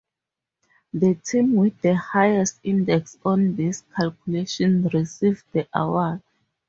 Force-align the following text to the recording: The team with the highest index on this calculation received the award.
The 0.93 1.13
team 1.13 1.57
with 1.57 1.79
the 1.83 1.93
highest 1.95 2.57
index 2.63 3.19
on 3.23 3.55
this 3.55 3.83
calculation 3.95 4.87
received 4.91 5.43
the 5.53 5.67
award. 5.75 6.23